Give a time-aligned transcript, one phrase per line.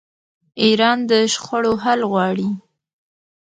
[0.63, 2.47] ایران د شخړو حل غواړي.